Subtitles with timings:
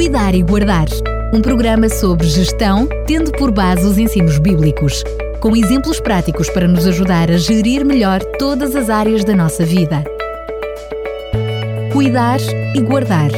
[0.00, 0.86] Cuidar e Guardar.
[1.30, 5.04] Um programa sobre gestão, tendo por base os ensinos bíblicos,
[5.42, 10.02] com exemplos práticos para nos ajudar a gerir melhor todas as áreas da nossa vida.
[11.92, 12.40] Cuidar
[12.74, 13.30] e Guardar.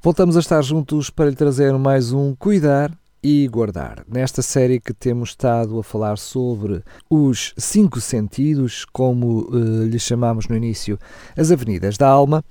[0.00, 2.90] Voltamos a estar juntos para lhe trazer mais um Cuidar
[3.22, 4.04] e Guardar.
[4.08, 10.46] Nesta série que temos estado a falar sobre os cinco sentidos, como uh, lhe chamamos
[10.48, 10.98] no início,
[11.36, 12.44] as avenidas da alma,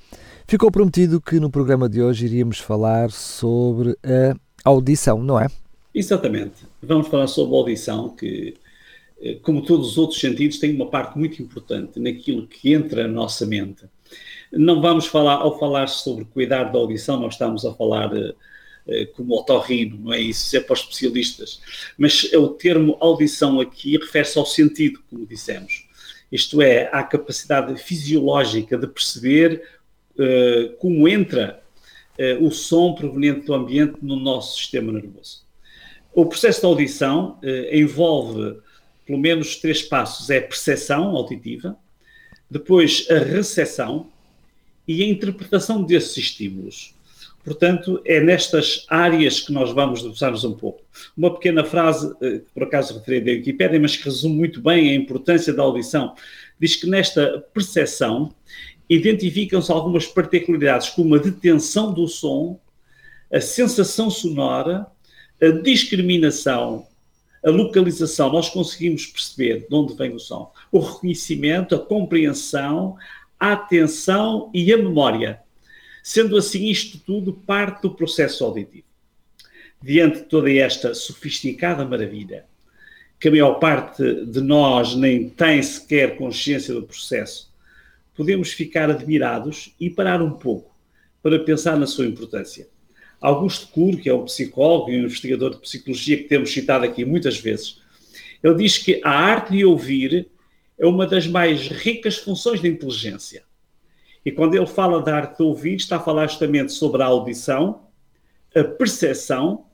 [0.48, 5.48] ficou prometido que no programa de hoje iríamos falar sobre a audição, não é?
[5.94, 6.66] Exatamente.
[6.82, 8.56] Vamos falar sobre a audição, que,
[9.22, 13.14] eh, como todos os outros sentidos, tem uma parte muito importante naquilo que entra na
[13.14, 13.86] nossa mente.
[14.52, 18.36] Não vamos falar, ao falar sobre cuidar da audição, nós estamos a falar uh,
[19.16, 20.56] como otorrino, não é isso?
[20.56, 21.60] É para os especialistas.
[21.98, 25.88] Mas o termo audição aqui refere-se ao sentido, como dissemos.
[26.32, 29.64] Isto é, à capacidade fisiológica de perceber
[30.18, 31.62] uh, como entra
[32.20, 35.44] uh, o som proveniente do ambiente no nosso sistema nervoso.
[36.14, 37.40] O processo de audição
[37.72, 38.58] envolve
[39.06, 41.78] pelo menos três passos: é a percepção auditiva,
[42.50, 44.10] depois a recepção,
[44.88, 46.95] e a interpretação desses estímulos.
[47.46, 50.82] Portanto, é nestas áreas que nós vamos debruçar-nos um pouco.
[51.16, 54.90] Uma pequena frase, eh, que por acaso retirei da Wikipédia, mas que resume muito bem
[54.90, 56.16] a importância da audição.
[56.60, 58.34] Diz que nesta percepção
[58.90, 62.60] identificam-se algumas particularidades, como a detenção do som,
[63.32, 64.88] a sensação sonora,
[65.40, 66.88] a discriminação,
[67.46, 68.32] a localização.
[68.32, 70.52] Nós conseguimos perceber de onde vem o som.
[70.72, 72.98] O reconhecimento, a compreensão,
[73.40, 75.45] a atenção e a memória.
[76.08, 78.86] Sendo assim, isto tudo parte do processo auditivo.
[79.82, 82.46] Diante de toda esta sofisticada maravilha,
[83.20, 87.52] que a maior parte de nós nem tem sequer consciência do processo,
[88.16, 90.72] podemos ficar admirados e parar um pouco
[91.24, 92.68] para pensar na sua importância.
[93.20, 97.04] Augusto Cury, que é um psicólogo e um investigador de psicologia que temos citado aqui
[97.04, 97.82] muitas vezes,
[98.44, 100.28] ele diz que a arte de ouvir
[100.78, 103.44] é uma das mais ricas funções de inteligência.
[104.26, 107.84] E quando ele fala da arte de ouvir, está a falar justamente sobre a audição,
[108.56, 109.68] a percepção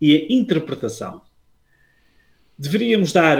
[0.00, 1.20] e a interpretação.
[2.56, 3.38] Deveríamos dar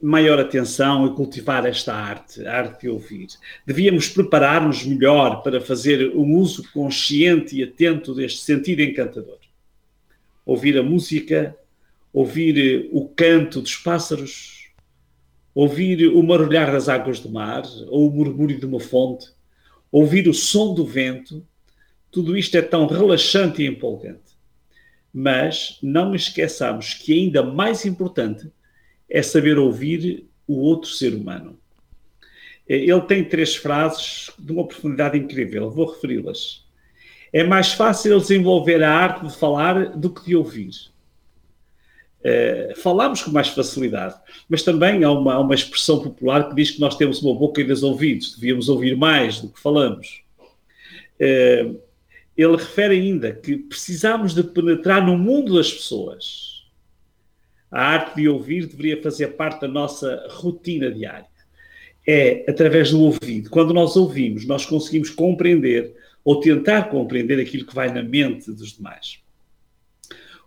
[0.00, 3.28] maior atenção e cultivar esta arte, a arte de ouvir.
[3.66, 9.38] Devíamos preparar-nos melhor para fazer um uso consciente e atento deste sentido encantador.
[10.44, 11.56] Ouvir a música,
[12.12, 14.72] ouvir o canto dos pássaros,
[15.54, 19.30] ouvir o marulhar das águas do mar ou o murmúrio de uma fonte,
[19.92, 21.46] ouvir o som do vento,
[22.10, 24.32] tudo isto é tão relaxante e empolgante.
[25.12, 28.50] Mas não esqueçamos que ainda mais importante
[29.08, 31.58] é saber ouvir o outro ser humano.
[32.66, 36.64] Ele tem três frases de uma profundidade incrível, vou referi-las.
[37.30, 40.91] É mais fácil desenvolver a arte de falar do que de ouvir.
[42.22, 44.14] Uh, falamos com mais facilidade,
[44.48, 47.60] mas também há uma, há uma, expressão popular que diz que nós temos uma boca
[47.60, 50.22] e dois ouvidos, devíamos ouvir mais do que falamos.
[51.20, 51.80] Uh,
[52.36, 56.62] ele refere ainda que precisamos de penetrar no mundo das pessoas.
[57.68, 61.26] A arte de ouvir deveria fazer parte da nossa rotina diária.
[62.06, 63.50] É através do ouvido.
[63.50, 65.92] Quando nós ouvimos, nós conseguimos compreender
[66.24, 69.21] ou tentar compreender aquilo que vai na mente dos demais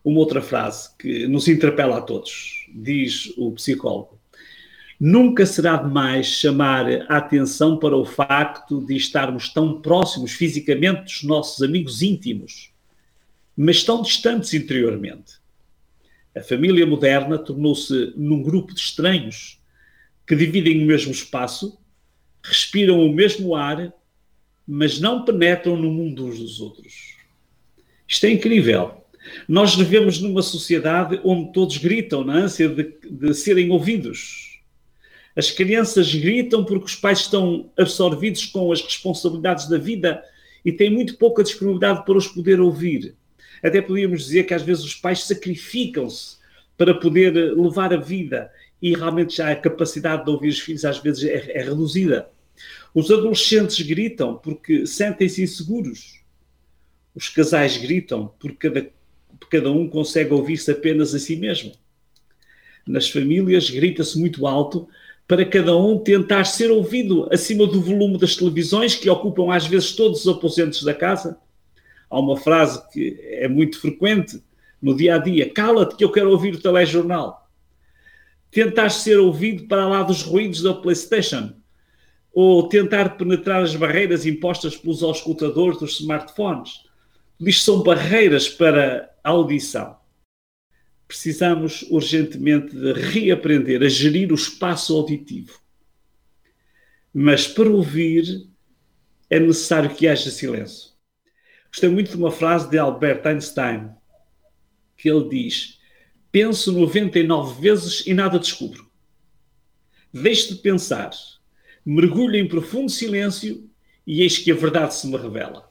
[0.06, 2.70] uma outra frase que nos interpela a todos.
[2.74, 4.20] Diz o psicólogo:
[5.00, 11.24] Nunca será demais chamar a atenção para o facto de estarmos tão próximos fisicamente dos
[11.24, 12.72] nossos amigos íntimos,
[13.58, 15.34] mas tão distantes interiormente.
[16.36, 19.60] A família moderna tornou-se num grupo de estranhos
[20.28, 21.80] que dividem o mesmo espaço,
[22.44, 23.92] respiram o mesmo ar,
[24.68, 27.16] mas não penetram no mundo uns dos outros.
[28.08, 29.05] Isto é incrível.
[29.48, 34.60] Nós vivemos numa sociedade onde todos gritam na ânsia de, de serem ouvidos.
[35.36, 40.24] As crianças gritam porque os pais estão absorvidos com as responsabilidades da vida
[40.64, 43.16] e têm muito pouca disponibilidade para os poder ouvir.
[43.62, 46.38] Até podíamos dizer que às vezes os pais sacrificam-se
[46.78, 48.52] para poder levar a vida
[48.82, 52.30] e realmente já a capacidade de ouvir os filhos às vezes é, é reduzida.
[52.94, 56.22] Os adolescentes gritam porque sentem-se inseguros.
[57.14, 58.90] Os casais gritam porque cada
[59.50, 61.72] cada um consegue ouvir-se apenas a si mesmo.
[62.88, 64.88] Nas famílias, grita-se muito alto
[65.28, 69.94] para cada um tentar ser ouvido acima do volume das televisões que ocupam às vezes
[69.94, 71.38] todos os aposentos da casa.
[72.10, 74.42] Há uma frase que é muito frequente
[74.82, 77.50] no dia a dia: cala-te que eu quero ouvir o telejornal.
[78.52, 81.54] Tentar ser ouvido para lá dos ruídos da PlayStation
[82.32, 86.82] ou tentar penetrar as barreiras impostas pelos auscultadores dos smartphones.
[87.40, 89.98] Isto são barreiras para audição.
[91.08, 95.60] Precisamos urgentemente de reaprender a gerir o espaço auditivo.
[97.14, 98.48] Mas para ouvir
[99.30, 100.92] é necessário que haja silêncio.
[101.68, 103.92] Gostei muito de uma frase de Albert Einstein,
[104.96, 105.80] que ele diz:
[106.32, 108.90] Penso 99 vezes e nada descubro.
[110.14, 111.12] Deixe de pensar,
[111.86, 113.70] mergulho em profundo silêncio
[114.08, 115.70] e eis que a verdade se me revela.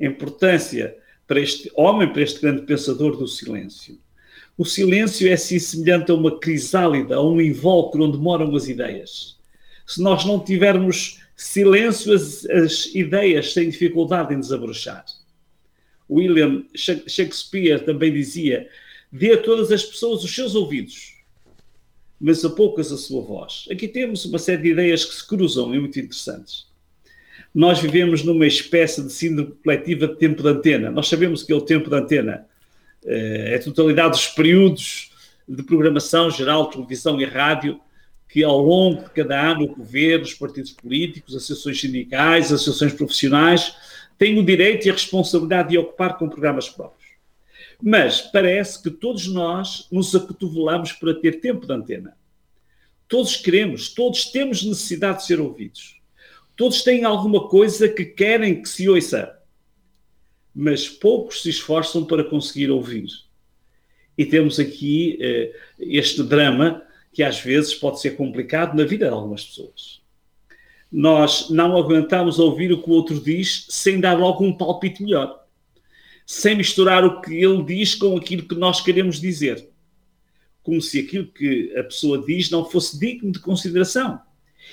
[0.00, 0.96] A importância
[1.26, 3.98] para este homem, para este grande pensador do silêncio.
[4.56, 9.36] O silêncio é assim semelhante a uma crisálida, a um invólucro onde moram as ideias.
[9.86, 15.04] Se nós não tivermos silêncio, as, as ideias têm dificuldade em desabrochar.
[16.08, 18.68] William Shakespeare também dizia:
[19.12, 21.16] dê a todas as pessoas os seus ouvidos,
[22.18, 23.66] mas a poucas a sua voz.
[23.70, 26.65] Aqui temos uma série de ideias que se cruzam e muito interessantes.
[27.56, 30.90] Nós vivemos numa espécie de síndrome coletiva de tempo de antena.
[30.90, 32.46] Nós sabemos que é o tempo de antena.
[33.02, 35.10] Eh, é a totalidade dos períodos
[35.48, 37.80] de programação geral, televisão e rádio,
[38.28, 42.60] que ao longo de cada ano o governo, os partidos políticos, as associações sindicais, as
[42.60, 43.74] associações profissionais
[44.18, 47.12] têm o direito e a responsabilidade de ocupar com programas próprios.
[47.82, 52.14] Mas parece que todos nós nos acotovelamos para ter tempo de antena.
[53.08, 55.95] Todos queremos, todos temos necessidade de ser ouvidos.
[56.56, 59.38] Todos têm alguma coisa que querem que se ouça.
[60.54, 63.06] Mas poucos se esforçam para conseguir ouvir.
[64.16, 66.82] E temos aqui eh, este drama
[67.12, 70.00] que às vezes pode ser complicado na vida de algumas pessoas.
[70.90, 75.46] Nós não aguentamos ouvir o que o outro diz sem dar logo um palpite melhor
[76.26, 79.70] sem misturar o que ele diz com aquilo que nós queremos dizer.
[80.60, 84.20] Como se aquilo que a pessoa diz não fosse digno de consideração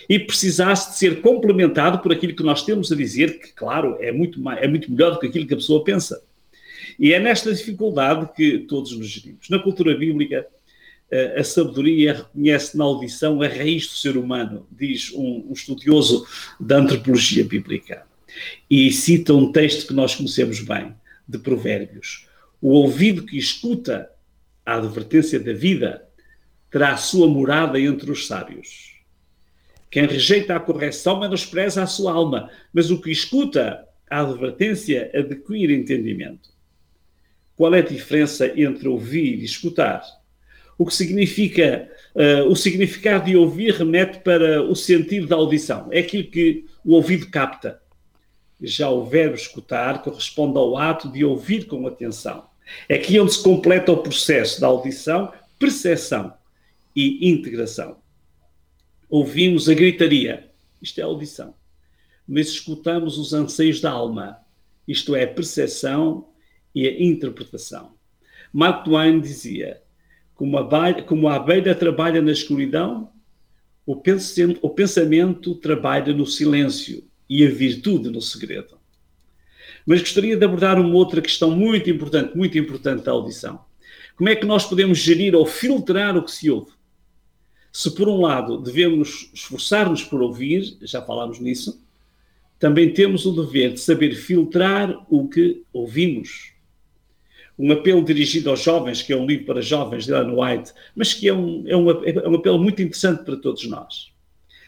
[0.09, 4.11] e precisasse de ser complementado por aquilo que nós temos a dizer, que, claro, é
[4.11, 6.21] muito, mais, é muito melhor do que aquilo que a pessoa pensa.
[6.99, 9.49] E é nesta dificuldade que todos nos gerimos.
[9.49, 10.45] Na cultura bíblica,
[11.09, 16.25] eh, a sabedoria reconhece na audição a raiz do ser humano, diz um, um estudioso
[16.59, 18.03] da antropologia bíblica.
[18.69, 20.93] E cita um texto que nós conhecemos bem
[21.27, 22.27] de Provérbios.
[22.61, 24.09] O ouvido que escuta
[24.65, 26.03] a advertência da vida
[26.71, 28.93] terá a sua morada entre os sábios.
[29.93, 35.71] Quem rejeita a correção menospreza a sua alma, mas o que escuta a advertência adquire
[35.71, 36.49] entendimento.
[37.55, 40.03] Qual é a diferença entre ouvir e escutar?
[40.79, 45.89] O que significa, uh, o significado de ouvir remete para o sentido da audição.
[45.91, 47.79] É aquilo que o ouvido capta
[48.59, 52.45] já o verbo escutar corresponde ao ato de ouvir com atenção.
[52.89, 56.33] É aqui onde se completa o processo da audição, percepção
[56.95, 58.01] e integração.
[59.15, 60.49] Ouvimos a gritaria,
[60.81, 61.53] isto é audição,
[62.27, 64.39] mas escutamos os anseios da alma,
[64.87, 66.29] isto é a percepção
[66.73, 67.93] e a interpretação.
[68.51, 69.83] Mark Twain dizia:
[70.33, 73.11] como a, abelha, como a abelha trabalha na escuridão,
[73.85, 78.79] o pensamento, o pensamento trabalha no silêncio e a virtude no segredo.
[79.85, 83.63] Mas gostaria de abordar uma outra questão muito importante, muito importante da audição.
[84.15, 86.71] Como é que nós podemos gerir ou filtrar o que se ouve?
[87.75, 91.83] Se por um lado devemos esforçar-nos por ouvir, já falámos nisso,
[92.59, 96.53] também temos o dever de saber filtrar o que ouvimos.
[97.57, 101.15] Um apelo dirigido aos jovens, que é um livro para jovens de Ellen White, mas
[101.15, 104.13] que é um, é um, é um apelo muito interessante para todos nós.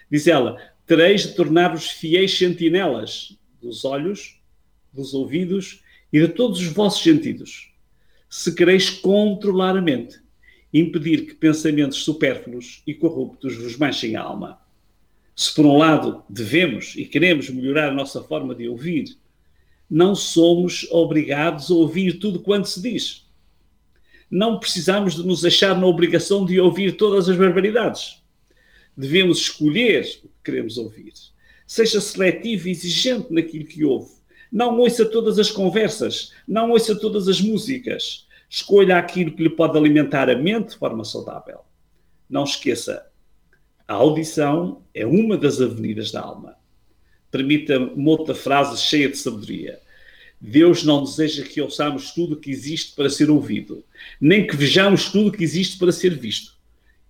[0.10, 0.58] Diz ela:
[0.88, 4.42] tereis de tornar-vos fiéis sentinelas dos olhos,
[4.92, 7.72] dos ouvidos e de todos os vossos sentidos,
[8.28, 10.20] se quereis controlar a mente,
[10.80, 14.60] impedir que pensamentos supérfluos e corruptos vos manchem a alma.
[15.36, 19.18] Se por um lado devemos e queremos melhorar a nossa forma de ouvir,
[19.90, 23.26] não somos obrigados a ouvir tudo quanto se diz.
[24.30, 28.26] Não precisamos de nos achar na obrigação de ouvir todas as barbaridades
[28.96, 31.14] devemos escolher o que queremos ouvir.
[31.68, 34.14] Seja seletivo e exigente naquilo que ouve.
[34.52, 38.25] Não ouça todas as conversas, não ouça todas as músicas.
[38.50, 41.60] Escolha aquilo que lhe pode alimentar a mente de forma saudável.
[42.30, 43.06] Não esqueça,
[43.88, 46.56] a audição é uma das avenidas da alma.
[47.30, 49.80] Permita-me uma outra frase cheia de sabedoria.
[50.42, 53.84] Deus não deseja que ouçamos tudo o que existe para ser ouvido,
[54.20, 56.56] nem que vejamos tudo o que existe para ser visto.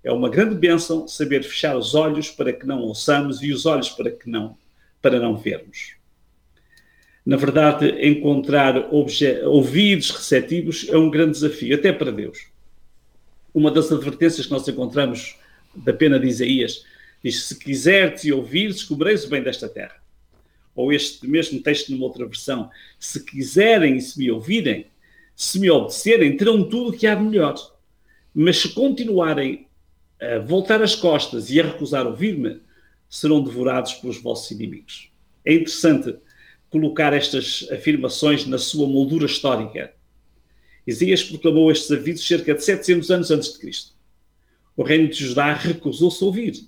[0.03, 3.89] É uma grande bênção saber fechar os olhos para que não ouçamos e os olhos
[3.89, 4.57] para que não
[5.01, 5.94] para não vermos.
[7.25, 12.47] Na verdade, encontrar ouvidos receptivos é um grande desafio, até para Deus.
[13.53, 15.35] Uma das advertências que nós encontramos
[15.75, 16.85] da pena de Isaías
[17.25, 19.95] Diz: Se quiseres e ouvir, descobrireis o bem desta terra.
[20.75, 24.85] Ou este mesmo texto numa outra versão: Se quiserem e se me ouvirem,
[25.35, 27.55] se me obedecerem, terão tudo o que há de melhor.
[28.31, 29.65] Mas se continuarem
[30.21, 32.61] a voltar as costas e a recusar ouvir-me,
[33.09, 35.09] serão devorados pelos vossos inimigos.
[35.43, 36.15] É interessante
[36.75, 39.93] colocar estas afirmações na sua moldura histórica.
[40.85, 43.93] Isaías proclamou estes avisos cerca de 700 anos antes de Cristo.
[44.75, 46.67] O reino de Judá recusou-se a ouvir.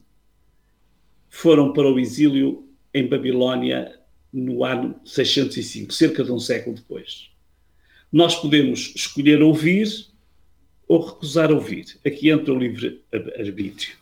[1.30, 4.00] Foram para o exílio em Babilónia
[4.32, 7.30] no ano 605, cerca de um século depois.
[8.10, 9.90] Nós podemos escolher ouvir
[10.88, 11.98] ou recusar ouvir.
[12.06, 13.04] Aqui entra o livre
[13.38, 13.98] arbítrio.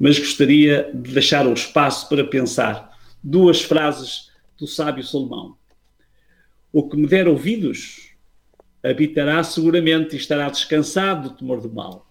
[0.00, 4.25] Mas gostaria de deixar um espaço para pensar duas frases
[4.58, 5.56] do sábio Salomão.
[6.72, 8.12] O que me der ouvidos
[8.82, 12.08] habitará seguramente e estará descansado do temor do mal.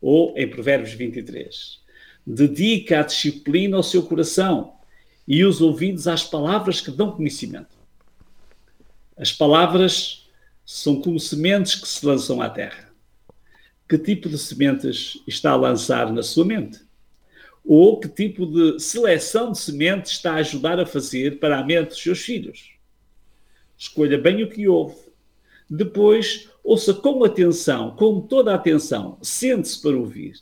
[0.00, 1.80] Ou, em Provérbios 23,
[2.26, 4.74] dedica a disciplina ao seu coração
[5.26, 7.76] e os ouvidos às palavras que dão conhecimento.
[9.16, 10.28] As palavras
[10.64, 12.92] são como sementes que se lançam à terra.
[13.88, 16.87] Que tipo de sementes está a lançar na sua mente?
[17.70, 21.88] Ou que tipo de seleção de sementes está a ajudar a fazer para a mente
[21.88, 22.70] dos seus filhos?
[23.76, 24.96] Escolha bem o que ouve.
[25.68, 30.32] Depois, ouça com atenção, com toda a atenção, sente-se para ouvir.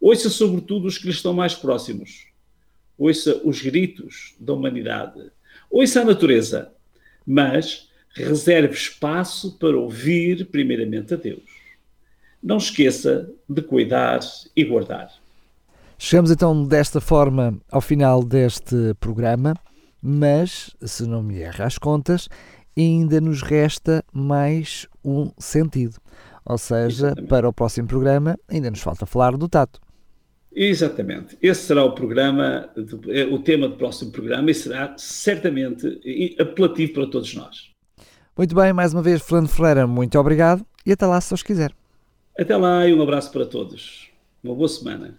[0.00, 2.28] Ouça sobretudo os que lhe estão mais próximos.
[2.96, 5.28] Ouça os gritos da humanidade.
[5.68, 6.72] Ouça a natureza.
[7.26, 11.42] Mas reserve espaço para ouvir primeiramente a Deus.
[12.40, 14.20] Não esqueça de cuidar
[14.54, 15.19] e guardar.
[16.02, 19.52] Chegamos então desta forma ao final deste programa,
[20.02, 22.26] mas, se não me erra as contas,
[22.74, 25.96] ainda nos resta mais um sentido.
[26.42, 27.28] Ou seja, Exatamente.
[27.28, 29.78] para o próximo programa ainda nos falta falar do tato.
[30.50, 31.36] Exatamente.
[31.42, 32.70] Esse será o programa,
[33.08, 35.86] é, o tema do próximo programa e será certamente
[36.40, 37.74] apelativo para todos nós.
[38.34, 41.74] Muito bem, mais uma vez, Fernando Ferreira, muito obrigado e até lá se os quiser.
[42.38, 44.08] Até lá e um abraço para todos.
[44.42, 45.18] Uma boa semana.